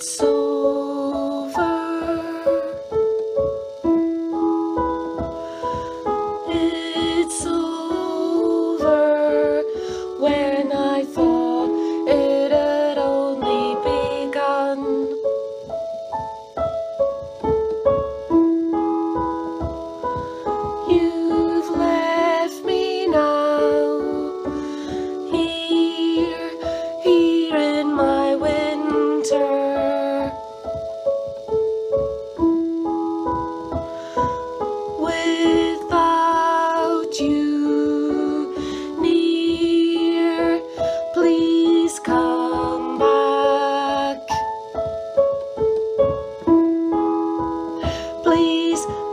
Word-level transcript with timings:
Over. 0.00 0.29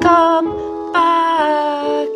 Come 0.08 0.94
back. 0.94 2.16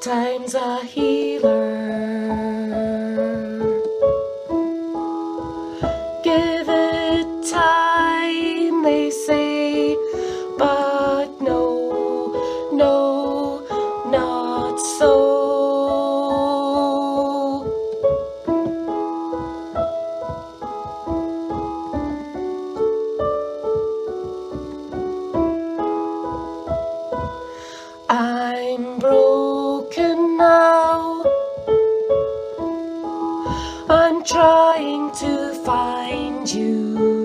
Time's 0.00 0.54
a 0.54 0.82
healer. 0.82 1.68
Give 6.24 6.68
it 6.68 7.28
time, 7.48 8.82
they 8.82 9.10
say, 9.10 9.94
but 10.58 11.28
no, 11.40 11.62
no, 12.72 13.62
not 14.10 14.80
so. 14.98 15.35
I'm 28.78 28.98
broken 28.98 30.36
now. 30.36 31.22
I'm 33.88 34.22
trying 34.22 35.12
to 35.12 35.54
find 35.64 36.46
you. 36.52 37.15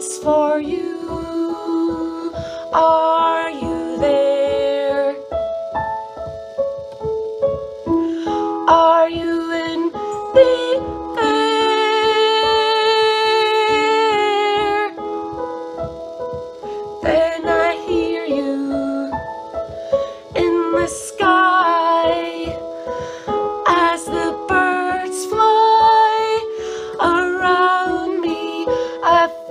Waits 0.00 0.18
for 0.18 0.58
you. 0.60 2.32
Are 2.72 3.19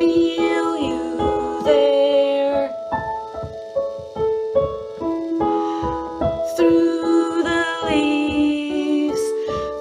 feel 0.09 0.77
you 0.77 1.61
there 1.63 2.71
through 6.55 7.43
the 7.43 7.65
leaves, 7.85 9.21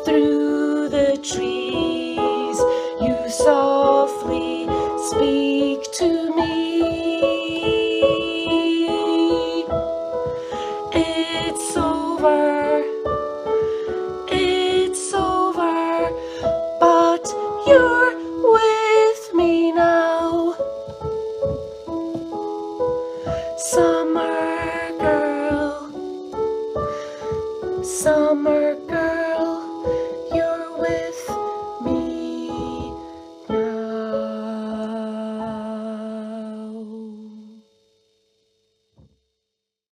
through 0.05 0.91
the 0.91 1.17
trees. 1.23 2.59
You 3.01 3.17
softly 3.31 4.69
speak 5.09 5.81
to 6.01 6.37
me. 6.37 6.83
It's 10.93 11.77
over. 11.77 13.18
Summer. 27.99 28.88